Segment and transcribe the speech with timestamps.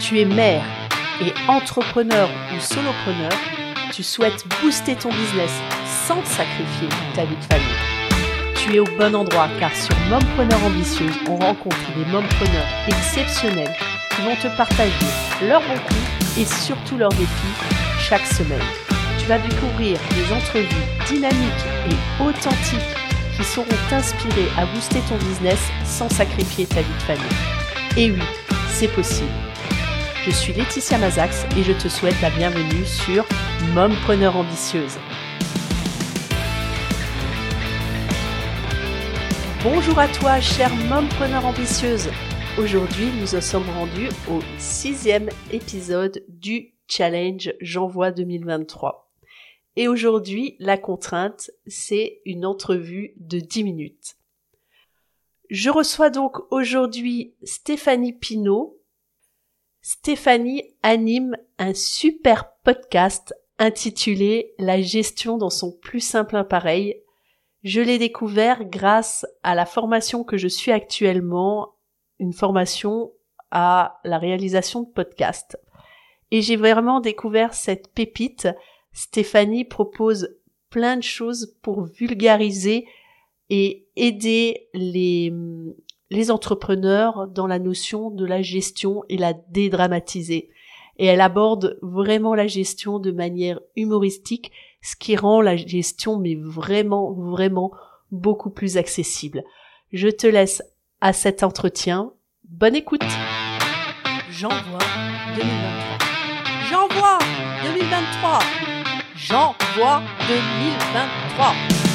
[0.00, 0.64] Tu es mère
[1.20, 3.30] et entrepreneur ou solopreneur,
[3.92, 5.50] tu souhaites booster ton business
[6.06, 8.54] sans sacrifier ta vie de famille.
[8.56, 13.76] Tu es au bon endroit car sur Mompreneur Ambitieuse, on rencontre des mompreneurs exceptionnels
[14.16, 14.90] qui vont te partager
[15.46, 17.54] leurs bons et surtout leurs défis
[17.98, 18.58] chaque semaine.
[19.18, 20.66] Tu vas découvrir des entrevues
[21.08, 22.96] dynamiques et authentiques
[23.36, 27.98] qui sauront t'inspirer à booster ton business sans sacrifier ta vie de famille.
[27.98, 28.22] Et oui,
[28.70, 29.28] c'est possible.
[30.22, 33.26] Je suis Laetitia Mazax et je te souhaite la bienvenue sur
[33.72, 34.98] Mompreneur Ambitieuse.
[39.64, 42.10] Bonjour à toi, chère Mompreneur Ambitieuse.
[42.58, 49.10] Aujourd'hui, nous en sommes rendus au sixième épisode du Challenge J'envoie 2023.
[49.76, 54.16] Et aujourd'hui, la contrainte, c'est une entrevue de 10 minutes.
[55.48, 58.79] Je reçois donc aujourd'hui Stéphanie Pinault,
[59.82, 67.00] Stéphanie anime un super podcast intitulé La gestion dans son plus simple appareil.
[67.62, 71.76] Je l'ai découvert grâce à la formation que je suis actuellement,
[72.18, 73.12] une formation
[73.50, 75.58] à la réalisation de podcasts.
[76.30, 78.48] Et j'ai vraiment découvert cette pépite.
[78.92, 80.36] Stéphanie propose
[80.68, 82.86] plein de choses pour vulgariser
[83.48, 85.32] et aider les,
[86.10, 90.50] les entrepreneurs dans la notion de la gestion et la dédramatiser.
[90.98, 96.34] Et elle aborde vraiment la gestion de manière humoristique, ce qui rend la gestion mais
[96.34, 97.72] vraiment, vraiment
[98.10, 99.44] beaucoup plus accessible.
[99.92, 100.62] Je te laisse
[101.00, 102.12] à cet entretien.
[102.48, 103.02] Bonne écoute.
[104.30, 104.78] J'envoie
[105.36, 105.98] 2023.
[106.68, 107.18] J'envoie
[107.62, 108.38] 2023.
[109.16, 111.89] J'envoie 2023.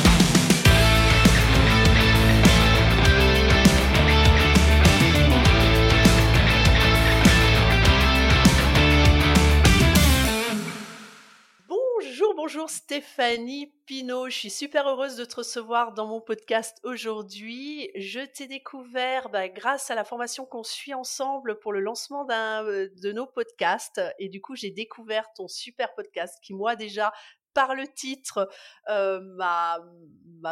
[12.45, 14.29] Bonjour Stéphanie Pinault.
[14.29, 17.89] Je suis super heureuse de te recevoir dans mon podcast aujourd'hui.
[17.95, 22.63] Je t'ai découvert bah, grâce à la formation qu'on suit ensemble pour le lancement d'un
[22.65, 23.99] euh, de nos podcasts.
[24.19, 27.11] Et du coup, j'ai découvert ton super podcast qui, moi, déjà,
[27.55, 28.47] par le titre
[28.87, 29.79] m'a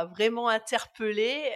[0.05, 1.55] vraiment interpellée,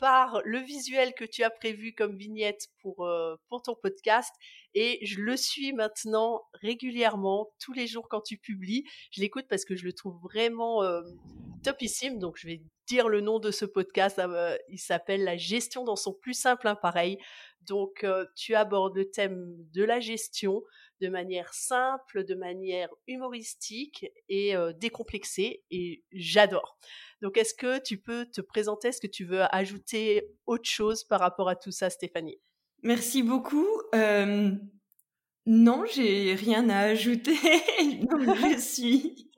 [0.00, 3.08] par le visuel que tu as prévu comme vignette pour,
[3.48, 4.34] pour ton podcast.
[4.74, 8.84] Et je le suis maintenant régulièrement, tous les jours quand tu publies.
[9.12, 10.82] Je l'écoute parce que je le trouve vraiment
[11.62, 12.18] topissime.
[12.18, 14.20] Donc je vais dire le nom de ce podcast.
[14.68, 17.18] il s'appelle La gestion dans son plus simple appareil.
[17.62, 20.62] Donc tu abordes le thème de la gestion,
[21.00, 25.62] de manière simple, de manière humoristique et euh, décomplexée.
[25.70, 26.78] Et j'adore.
[27.22, 28.88] Donc, est-ce que tu peux te présenter?
[28.88, 32.38] Est-ce que tu veux ajouter autre chose par rapport à tout ça, Stéphanie?
[32.82, 33.66] Merci beaucoup.
[33.94, 34.52] Euh,
[35.46, 37.36] non, j'ai rien à ajouter.
[37.80, 39.30] je suis.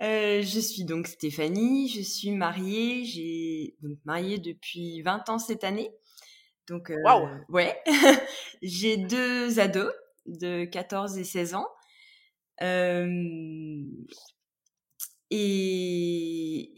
[0.00, 5.64] Euh, je suis donc Stéphanie, je suis mariée, j'ai donc mariée depuis 20 ans cette
[5.64, 5.90] année.
[6.68, 6.92] Donc,
[7.48, 7.82] ouais,
[8.62, 9.92] j'ai deux ados,
[10.28, 11.68] de 14 et 16 ans.
[15.30, 16.74] et,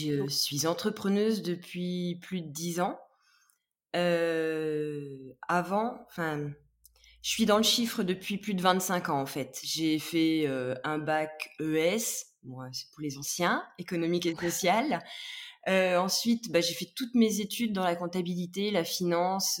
[0.00, 2.98] je suis entrepreneuse depuis plus de 10 ans.
[5.48, 6.50] avant, enfin,
[7.22, 9.60] je suis dans le chiffre depuis plus de 25 ans en fait.
[9.64, 10.46] J'ai fait
[10.84, 15.02] un bac ES, moi c'est pour les anciens, économique et social.
[15.66, 19.60] ensuite, bah, j'ai fait toutes mes études dans la comptabilité, la finance,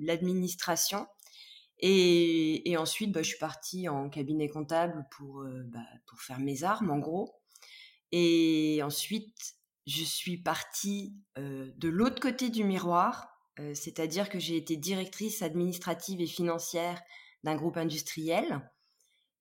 [0.00, 1.06] l'administration.
[1.80, 6.64] Et, ensuite, bah, je suis partie en cabinet comptable pour, euh, bah, pour faire mes
[6.64, 7.34] armes, en gros.
[8.12, 14.56] Et ensuite, je suis partie euh, de l'autre côté du miroir, euh, c'est-à-dire que j'ai
[14.56, 17.02] été directrice administrative et financière
[17.42, 18.70] d'un groupe industriel.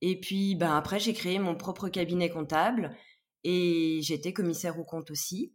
[0.02, 2.96] Et puis, bah, après, j'ai créé mon propre cabinet comptable
[3.44, 5.54] et j'étais commissaire au compte aussi.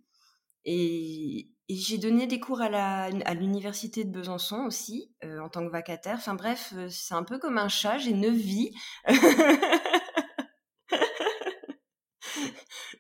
[0.65, 5.71] Et, j'ai donné des cours à, à l'université de Besançon aussi, euh, en tant que
[5.71, 6.17] vacataire.
[6.17, 8.73] Enfin bref, euh, c'est un peu comme un chat, j'ai neuf vies.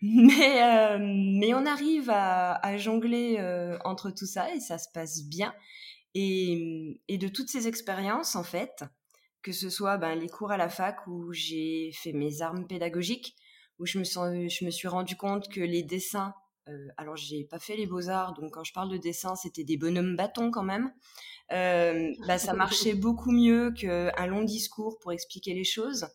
[0.03, 3.39] mais, euh, mais on arrive à, à jongler
[3.85, 5.55] entre tout ça et ça se passe bien.
[6.15, 8.85] Et, et de toutes ces expériences, en fait,
[9.43, 13.35] que ce soit ben, les cours à la fac où j'ai fait mes armes pédagogiques,
[13.79, 16.35] où je me, sens, je me suis rendu compte que les dessins
[16.69, 19.65] euh, alors j'ai pas fait les beaux arts, donc quand je parle de dessin, c'était
[19.65, 20.93] des bonhommes bâtons quand même.
[21.53, 26.07] Euh, bah, ça marchait beaucoup mieux qu'un long discours pour expliquer les choses.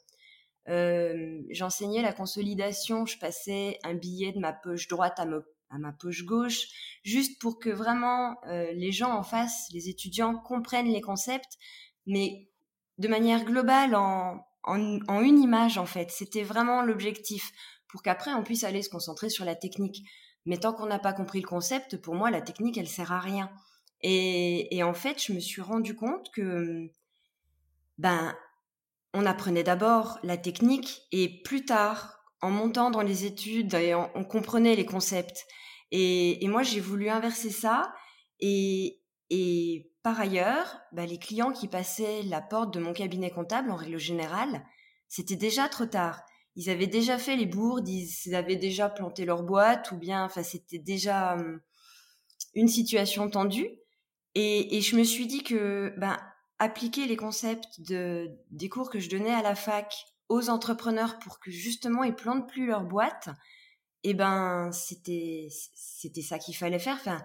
[0.70, 5.26] Euh, j'enseignais la consolidation, je passais un billet de ma poche droite à,
[5.70, 6.68] à ma poche gauche,
[7.04, 11.58] juste pour que vraiment les gens en face, les étudiants, comprennent les concepts,
[12.06, 12.48] mais
[12.98, 16.12] de manière globale en, en, une image en fait.
[16.12, 17.52] C'était vraiment l'objectif
[17.88, 20.04] pour qu'après on puisse aller se concentrer sur la technique.
[20.46, 23.20] Mais tant qu'on n'a pas compris le concept, pour moi la technique elle sert à
[23.20, 23.50] rien.
[24.06, 26.92] Et, en fait, je me suis rendu compte que
[27.98, 28.36] ben
[29.14, 33.74] on apprenait d'abord la technique et plus tard, en montant dans les études,
[34.16, 35.46] on, comprenait les concepts.
[35.92, 37.94] Et, moi, j'ai voulu inverser ça.
[38.40, 39.00] Et,
[40.04, 44.00] par ailleurs, bah, les clients qui passaient la porte de mon cabinet comptable, en règle
[44.00, 44.66] générale,
[45.08, 46.24] c'était déjà trop tard.
[46.56, 50.44] Ils avaient déjà fait les bourdes, ils avaient déjà planté leur boîte, ou bien, enfin,
[50.44, 51.60] c'était déjà hum,
[52.54, 53.70] une situation tendue.
[54.36, 56.18] Et, et, je me suis dit que, ben,
[56.60, 59.94] appliquer les concepts de, des cours que je donnais à la fac
[60.30, 63.30] aux entrepreneurs pour que justement ils plantent plus leur boîte,
[64.06, 66.96] et eh ben, c'était, c'était ça qu'il fallait faire.
[66.96, 67.24] Enfin,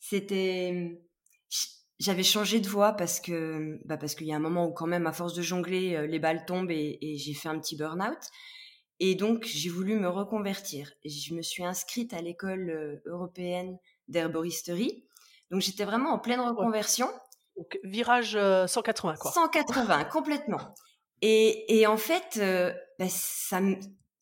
[0.00, 0.98] c'était, hum,
[2.00, 4.86] j'avais changé de voie parce que bah parce qu'il y a un moment où quand
[4.86, 8.18] même à force de jongler euh, les balles tombent et, j'ai fait un petit burn-out.
[8.98, 10.90] Et donc j'ai voulu me reconvertir.
[11.04, 15.04] Je me suis inscrite à l'école euh, européenne d'herboristerie.
[15.50, 17.08] Donc j'étais vraiment en pleine reconversion.
[17.56, 19.32] Donc virage 180 euh, quoi.
[19.32, 20.74] 180 complètement.
[21.20, 22.40] Et, et en fait
[22.98, 23.60] bah, ça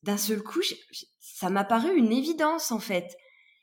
[0.02, 0.60] d'un seul coup
[1.20, 3.16] ça m'a paru une évidence en fait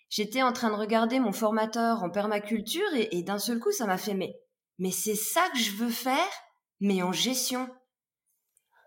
[0.09, 3.97] j'étais en train de regarder mon formateur en permaculture et, d'un seul coup, ça m'a
[3.97, 4.35] fait mais,
[4.79, 6.31] mais c'est ça que je veux faire,
[6.79, 7.69] mais en gestion.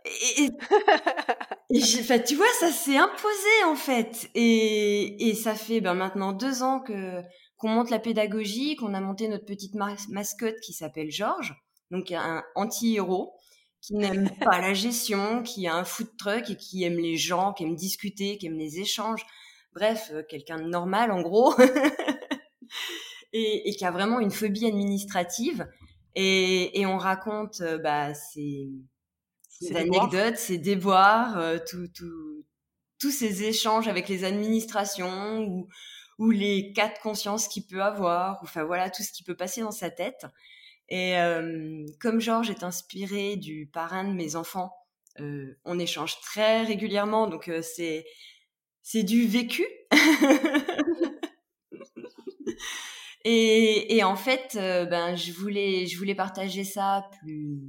[0.05, 0.45] Et,
[1.71, 1.81] et,
[2.27, 4.31] tu vois, ça s'est imposé en fait.
[4.35, 7.23] Et, et ça fait ben, maintenant deux ans que
[7.59, 11.55] qu'on monte la pédagogie, qu'on a monté notre petite mascotte qui s'appelle Georges,
[11.91, 13.35] donc un anti-héros
[13.81, 17.53] qui n'aime pas la gestion, qui a un food truck et qui aime les gens,
[17.53, 19.25] qui aime discuter, qui aime les échanges
[19.79, 21.55] bref, euh, quelqu'un de normal en gros,
[23.33, 25.69] et, qui a vraiment une phobie administrative.
[26.15, 28.69] Et, on raconte euh, bah, ses,
[29.73, 31.59] anecdotes, ses déboires, euh,
[32.99, 35.69] tous ces échanges avec les administrations ou,
[36.19, 39.61] ou les cas de conscience qu'il peut avoir, enfin voilà, tout ce qui peut passer
[39.61, 40.27] dans sa tête.
[40.91, 41.17] Et
[42.01, 44.73] comme Georges est inspiré du parrain de mes enfants,
[45.19, 48.07] on échange très régulièrement, donc c'est
[48.91, 49.67] c'est du vécu.
[53.27, 57.61] et, en fait, euh, ben, je voulais, je voulais partager ça plus,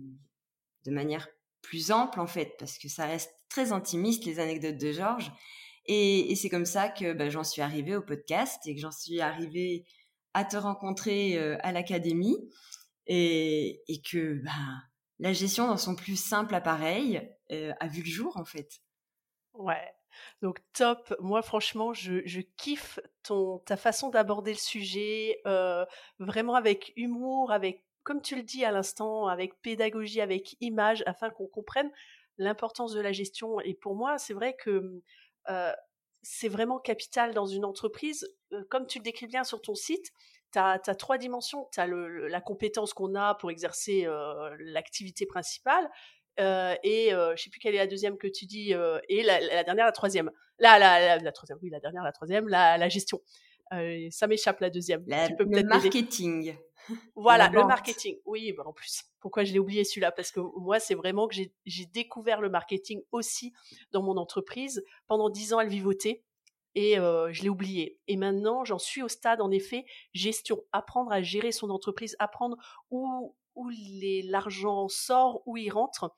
[0.86, 1.28] de manière
[1.62, 5.30] plus ample, en fait, parce que ça reste très intimiste, les anecdotes de Georges.
[5.88, 9.20] Et, c'est comme ça que ben, j'en suis arrivée au podcast et que j'en suis
[9.20, 9.84] arrivée
[10.34, 12.38] à te rencontrer euh, à l'académie
[13.08, 14.82] et, que ben,
[15.20, 18.80] la gestion dans son plus simple appareil euh, a vu le jour, en fait.
[19.54, 19.84] Ouais,
[20.42, 21.16] donc top.
[21.20, 25.86] Moi, franchement, je, je kiffe ton, ta façon d'aborder le sujet, euh,
[26.20, 31.30] vraiment avec humour, avec, comme tu le dis à l'instant, avec pédagogie, avec image, afin
[31.30, 31.92] qu'on comprenne
[32.38, 33.60] l'importance de la gestion.
[33.62, 35.02] Et pour moi, c'est vrai que
[35.50, 35.72] euh,
[36.22, 38.30] c'est vraiment capital dans une entreprise.
[38.54, 40.12] Euh, comme tu le décris bien sur ton site,
[40.52, 41.68] tu as, trois dimensions.
[41.72, 44.08] Tu as la compétence qu'on a pour exercer
[44.58, 45.88] l'activité principale,
[46.40, 49.24] euh, et euh, je sais plus quelle est la deuxième que tu dis, euh, et
[49.24, 50.32] la, dernière, la troisième.
[50.58, 53.22] La, la, la, troisième, oui, la dernière, la troisième, la, la gestion.
[54.12, 55.04] ça m'échappe la deuxième.
[55.08, 56.58] le marketing.
[57.16, 58.18] Voilà, le marketing.
[58.26, 60.12] Oui, bah en plus, pourquoi je l'ai oublié celui-là?
[60.12, 63.54] Parce que moi, c'est vraiment que j'ai découvert le marketing aussi
[63.92, 64.84] dans mon entreprise.
[65.08, 66.24] Pendant dix ans, elle vivotait
[66.76, 68.00] et je l'ai oublié.
[68.08, 72.58] Et maintenant, j'en suis au stade, en effet, gestion, apprendre à gérer son entreprise, apprendre
[72.90, 73.70] où, où
[74.26, 76.16] l'argent sort, où il rentre,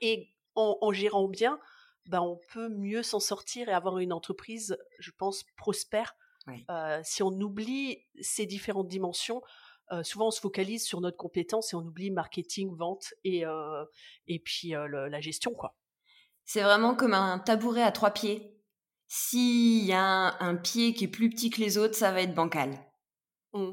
[0.00, 1.58] et en, gérant bien,
[2.06, 6.14] ben, on peut mieux s'en sortir et avoir une entreprise, je pense, prospère.
[6.68, 9.42] Euh, si on oublie ces différentes dimensions,
[9.92, 13.84] euh, souvent on se focalise sur notre compétence et on oublie marketing, vente et, euh,
[14.26, 15.52] et puis la gestion.
[15.54, 15.76] quoi.
[16.44, 18.56] C'est vraiment comme un tabouret à trois pieds.
[19.06, 22.34] S'il y a un, pied qui est plus petit que les autres, ça va être
[22.34, 22.78] bancal.
[23.52, 23.72] Mmh.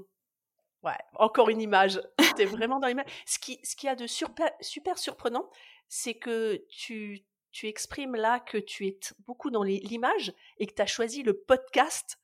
[0.83, 2.01] Ouais, encore une image.
[2.35, 3.05] T'es vraiment dans l'image.
[3.25, 5.49] Ce qui, ce qui a de super, super surprenant,
[5.87, 10.81] c'est que tu, tu exprimes là que tu es beaucoup dans l'image et que tu
[10.81, 12.19] as choisi le podcast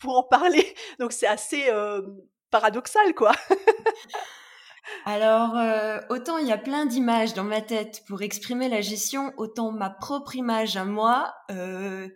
[0.00, 0.74] pour en parler.
[0.98, 2.02] Donc c'est assez euh,
[2.50, 3.32] paradoxal, quoi.
[5.04, 9.32] Alors, euh, autant il y a plein d'images dans ma tête pour exprimer la gestion,
[9.36, 12.08] autant ma propre image à moi, euh,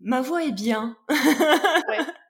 [0.00, 0.96] ma voix est bien.
[1.10, 1.98] ouais.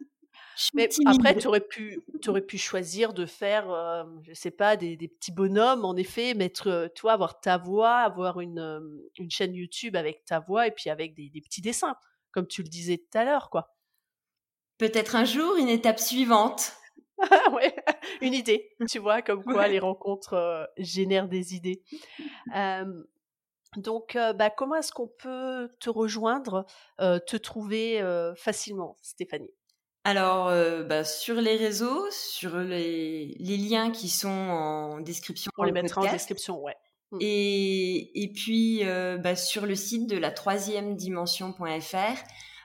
[0.75, 4.97] Mais après, tu aurais pu, aurais pu choisir de faire, euh, je sais pas, des,
[4.97, 9.97] des, petits bonhommes, en effet, mettre, toi, avoir ta voix, avoir une, une chaîne YouTube
[9.97, 11.97] avec ta voix et puis avec des, des petits dessins,
[12.31, 13.75] comme tu le disais tout à l'heure, quoi.
[14.79, 16.73] Peut-être un jour, une étape suivante.
[17.53, 17.75] ouais,
[18.21, 18.71] une idée.
[18.89, 21.83] Tu vois, comme quoi les rencontres euh, génèrent des idées.
[23.77, 26.67] donc, euh, bah, comment est-ce qu'on peut te rejoindre,
[26.99, 28.03] te trouver
[28.37, 29.55] facilement, Stéphanie?
[30.05, 30.47] Alors,
[30.87, 35.53] bah, sur les réseaux, sur les, liens qui sont en description.
[35.57, 36.77] On les mettra en description, ouais.
[37.13, 37.19] Mmh.
[37.21, 38.83] Et, et puis,
[39.23, 42.19] bah, sur le site de la troisième dimension.fr,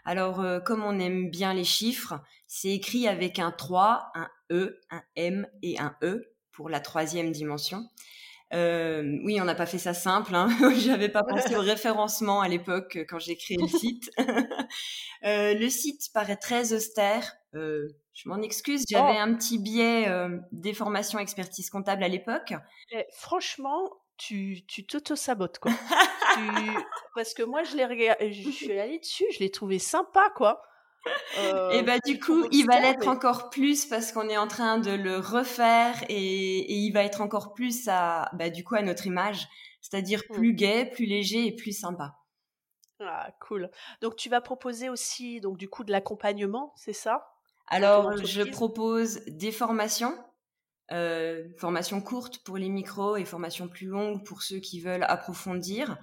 [0.07, 2.13] alors, euh, comme on aime bien les chiffres,
[2.47, 7.33] c'est écrit avec un 3, un E, un M et un E pour la troisième
[7.33, 7.83] dimension.
[8.53, 10.33] Euh, oui, on n'a pas fait ça simple.
[10.33, 10.47] Hein.
[10.77, 14.09] J'avais pas pensé au référencement à l'époque euh, quand j'ai créé le site.
[15.23, 17.35] le site paraît très austère.
[17.53, 17.89] je
[18.29, 19.21] m'en excuse, j'avais oh.
[19.21, 20.07] un petit biais
[20.51, 22.53] des formations expertise comptable à l'époque.
[23.11, 25.71] Franchement, tu t'auto-sabotes, quoi.
[27.15, 30.61] Parce que moi, je je suis allée dessus, je l'ai trouvé sympa, quoi.
[31.39, 34.79] Euh, et bah du coup, il va l'être encore plus parce qu'on est en train
[34.79, 39.07] de le refaire et, il va être encore plus à, bah, du coup, à notre
[39.07, 39.47] image,
[39.81, 40.33] c'est-à-dire mmh.
[40.33, 42.15] plus gai, plus léger et plus sympa.
[42.99, 43.69] Ah, cool.
[44.01, 47.27] Donc tu vas proposer aussi, donc du coup, de l'accompagnement, c'est ça?
[47.67, 50.17] Alors, je propose des formations
[50.93, 55.97] euh, formation courte pour les micros et formation plus longue pour ceux qui veulent approfondir.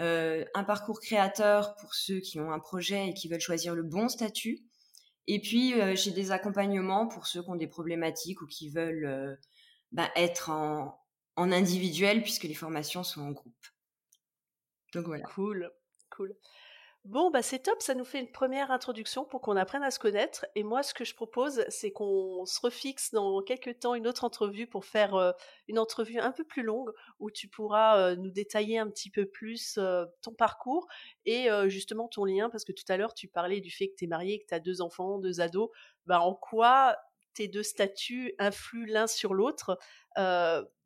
[0.00, 3.82] Euh, un parcours créateur pour ceux qui ont un projet et qui veulent choisir le
[3.82, 4.60] bon statut.
[5.26, 9.06] Et puis, euh, j'ai des accompagnements pour ceux qui ont des problématiques ou qui veulent
[9.06, 9.34] euh,
[9.90, 11.00] bah, être en,
[11.36, 13.66] en individuel puisque les formations sont en groupe.
[14.94, 15.24] Donc voilà.
[15.24, 15.70] Cool,
[16.10, 16.34] cool.
[17.04, 19.98] Bon, bah c'est top, ça nous fait une première introduction pour qu'on apprenne à se
[19.98, 20.44] connaître.
[20.54, 24.24] Et moi, ce que je propose, c'est qu'on se refixe dans quelques temps une autre
[24.24, 25.32] entrevue pour faire euh,
[25.68, 29.24] une entrevue un peu plus longue où tu pourras euh, nous détailler un petit peu
[29.24, 30.86] plus euh, ton parcours
[31.24, 34.04] et justement ton lien, parce que tout à l'heure, tu parlais du fait que tu
[34.04, 35.70] es marié, que tu as deux enfants, deux ados.
[36.06, 36.96] Bah, en quoi
[37.32, 39.78] tes deux statuts influent l'un sur l'autre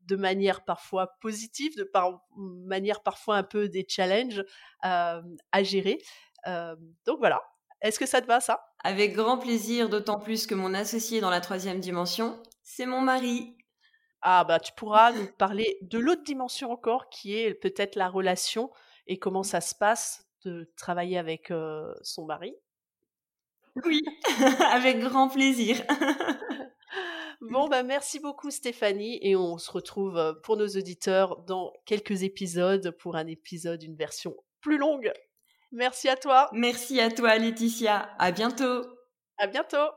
[0.07, 4.45] de manière parfois positive, de par manière parfois un peu des challenges
[4.83, 5.23] à
[5.63, 5.99] gérer.
[6.47, 7.43] donc voilà.
[7.81, 8.65] Est-ce que ça te va ça?
[8.85, 13.57] Avec grand plaisir, d'autant plus que mon associé dans la troisième dimension, c'est mon mari.
[14.21, 18.71] Ah bah tu pourras nous parler de l'autre dimension encore, qui est peut-être la relation
[19.09, 21.53] et comment ça se passe de travailler avec
[22.03, 22.55] son mari.
[23.85, 24.03] Oui,
[24.73, 25.83] avec grand plaisir.
[27.51, 32.23] Bon, bah, merci beaucoup Stéphanie et on se retrouve euh, pour nos auditeurs dans quelques
[32.23, 35.13] épisodes pour un épisode, une version plus longue.
[35.73, 36.49] Merci à toi.
[36.53, 38.15] Merci à toi Laetitia.
[38.21, 38.85] À bientôt.
[39.39, 39.91] À bientôt.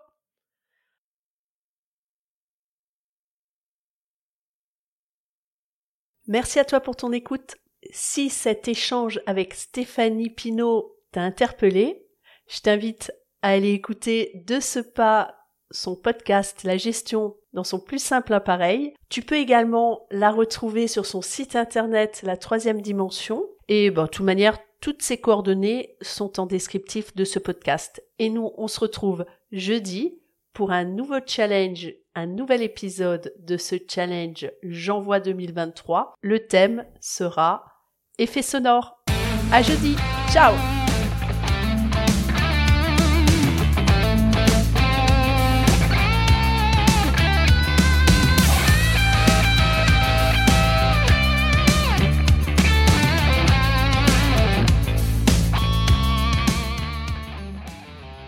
[6.25, 7.57] Merci à toi pour ton écoute.
[7.91, 12.07] Si cet échange avec Stéphanie Pinault t'a interpellé,
[12.47, 13.11] je t'invite
[13.43, 18.93] à aller écouter de ce pas son podcast La gestion dans son plus simple appareil.
[19.09, 23.43] Tu peux également la retrouver sur son site internet La Troisième Dimension.
[23.67, 28.03] Et ben, de toute manière, toutes ces coordonnées sont en descriptif de ce podcast.
[28.19, 30.19] Et nous, on se retrouve jeudi
[30.53, 36.13] pour un nouveau challenge, un nouvel épisode de ce challenge J'envoie 2023.
[36.21, 37.65] Le thème sera
[38.17, 39.03] effet sonore.
[39.51, 39.95] À jeudi.
[40.31, 40.53] Ciao!